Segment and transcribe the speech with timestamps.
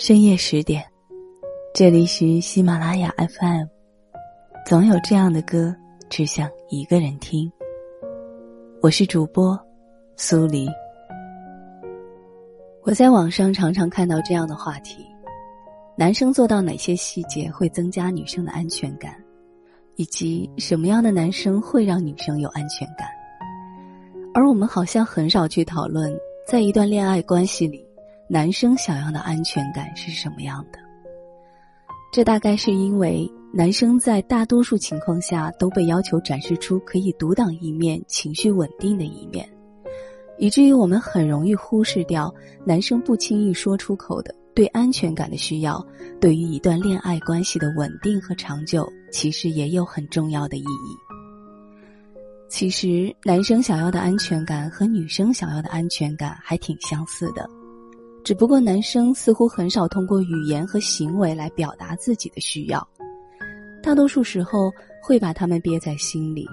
[0.00, 0.82] 深夜十点，
[1.74, 3.66] 这里是喜马拉雅 FM。
[4.64, 5.76] 总有这样的歌，
[6.08, 7.52] 只想一个人听。
[8.80, 9.60] 我是主播
[10.16, 10.66] 苏黎。
[12.80, 15.04] 我在网上常常看到这样的话题：
[15.98, 19.14] 男生做到哪些细节会增加女生的安全感？
[19.96, 23.06] 以及什么样的男生会让女生有安全感？
[24.32, 26.10] 而我们好像很少去讨论，
[26.48, 27.86] 在一段恋爱关系里，
[28.32, 30.78] 男生想要的安全感是什么样的。
[32.12, 39.48] 这大概是因为男生在大多数情况下都被要求展示出可以独当一面、情绪稳定的一面，
[40.38, 42.32] 以至于我们很容易忽视掉
[42.64, 44.32] 男生不轻易说出口的。
[44.54, 45.84] 对安全感的需要，
[46.20, 50.96] 对于一段恋爱关系的稳定和长久，其实也有很重要的意义。
[52.48, 57.48] 其实，男生想要的安全感和女生想要的安全感还挺相似的，
[58.30, 62.88] 只不过男生似乎很少通过语言和行为来表达自己的需要，
[63.82, 64.70] 大多数时候
[65.02, 66.46] 会把他们憋在心里。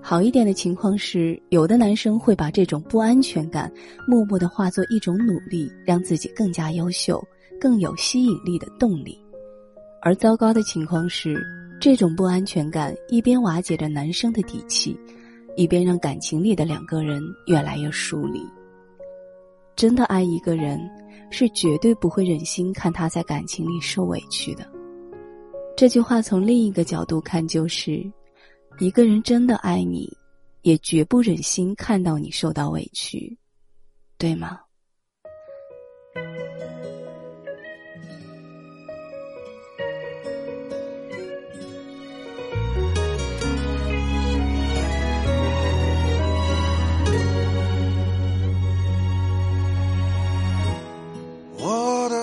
[0.00, 3.68] 好一点的情况是，有的男生会把这种不安全感
[4.06, 7.20] 默默的化作一种努力，让自己更加优秀、
[7.60, 9.18] 更有吸引力的动力；
[10.02, 11.44] 而糟糕的情况是，
[11.80, 14.96] 这种不安全感一边瓦解着男生的底气，
[15.56, 18.40] 一边让感情里的两个人越来越疏离。
[19.76, 20.80] 真的爱一个人，
[21.30, 24.66] 是绝对不会忍心看他在感情里受委屈的。
[25.76, 28.10] 这句话从另一个角度看，就是。
[28.78, 30.14] 一个人真的爱你，
[30.60, 33.34] 也绝不忍心看到你受到委屈，
[34.18, 34.60] 对吗？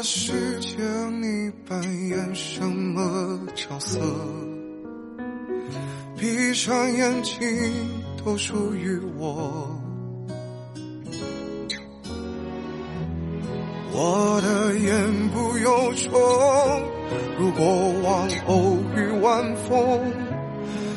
[0.03, 0.75] 世界，
[1.22, 4.02] 你扮演什么角色？
[6.18, 7.40] 闭上眼睛，
[8.24, 9.80] 都属于我。
[13.94, 16.12] 我的言不由衷，
[17.40, 17.66] 如过
[18.02, 20.02] 往偶遇晚风，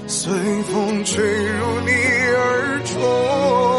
[0.08, 0.32] 随
[0.64, 1.92] 风吹入你
[2.34, 3.75] 耳中。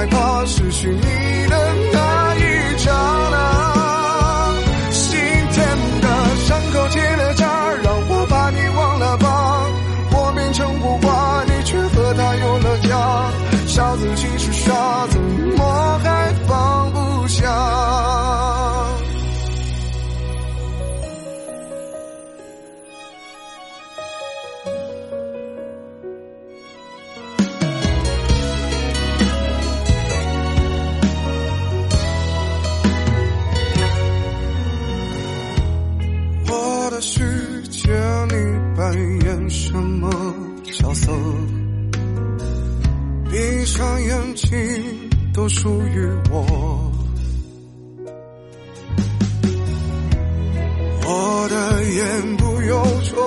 [0.00, 1.29] 害怕失去你
[39.50, 40.08] 什么
[40.62, 41.12] 角色？
[43.28, 44.56] 闭上眼睛，
[45.34, 46.92] 都属于我。
[51.04, 53.18] 我的言不由衷，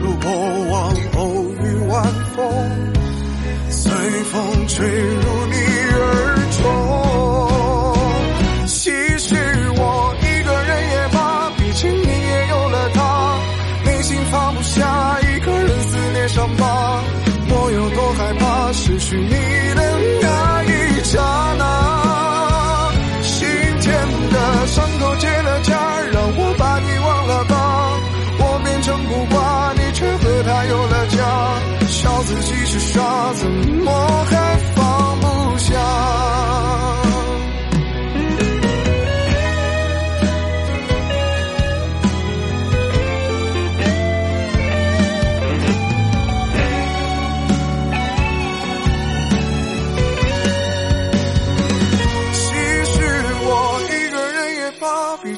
[0.00, 0.28] 如过
[0.70, 2.42] 往偶遇晚风，
[3.70, 3.92] 随
[4.24, 4.84] 风吹
[18.76, 19.30] 失去你
[19.74, 19.85] 的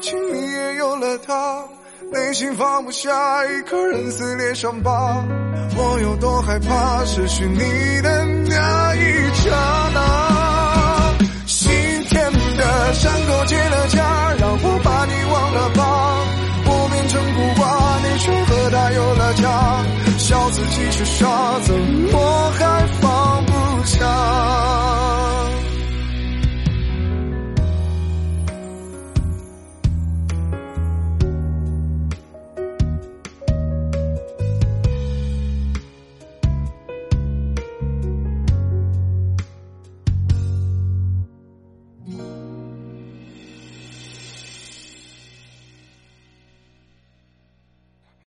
[0.09, 1.63] 心里也有了他，
[2.11, 5.23] 内心放不下，一个人撕裂伤疤。
[5.77, 7.59] 我有多害怕失去你
[8.01, 9.51] 的那一刹
[9.93, 11.15] 那？
[11.47, 11.71] 心
[12.09, 12.25] 田
[12.57, 13.99] 的伤口结了痂，
[14.41, 16.25] 让我把你忘了吧。
[16.65, 19.85] 我变成孤寡，你却和他有了家，
[20.17, 22.68] 笑自己是傻，怎么还？